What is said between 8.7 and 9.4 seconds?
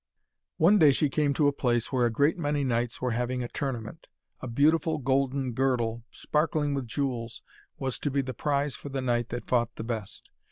for the knight